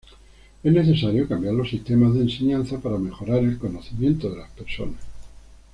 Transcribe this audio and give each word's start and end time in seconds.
Es 0.63 0.73
necesario 0.73 1.27
cambiar 1.27 1.53
los 1.53 1.69
sistemas 1.69 2.15
de 2.15 2.21
enseñanza 2.21 2.79
para 2.79 2.97
mejorar 2.97 3.43
el 3.43 3.59
conocimiento 3.59 4.31
de 4.31 4.37
las 4.37 4.49
personas. 4.49 4.99